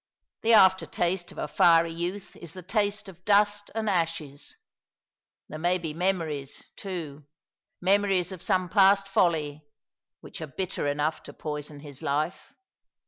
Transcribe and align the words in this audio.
The 0.41 0.53
after 0.55 0.87
taste 0.87 1.31
of 1.31 1.37
a 1.37 1.47
fiery 1.47 1.93
youth 1.93 2.35
is 2.37 2.53
the 2.53 2.63
taste 2.63 3.07
of 3.07 3.23
dust 3.23 3.69
and 3.75 3.87
ashes. 3.87 4.57
There 5.47 5.59
may 5.59 5.77
be 5.77 5.93
memories, 5.93 6.71
too— 6.75 7.25
memories 7.81 8.31
of 8.31 8.41
some 8.41 8.67
past 8.67 9.07
folly— 9.07 9.63
which 10.21 10.41
are 10.41 10.47
bitter 10.47 10.87
enough 10.87 11.21
to 11.21 11.33
poison 11.33 11.81
his 11.81 12.01
life. 12.01 12.51